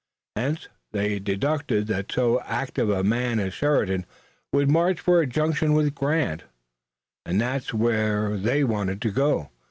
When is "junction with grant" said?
5.27-6.43